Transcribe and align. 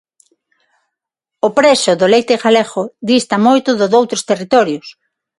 O 1.47 1.49
prezo 1.57 1.91
do 1.99 2.07
leite 2.13 2.35
galego 2.43 2.83
dista 3.09 3.35
moito 3.47 3.69
do 3.79 3.85
doutros 3.93 4.25
territorios. 4.29 4.87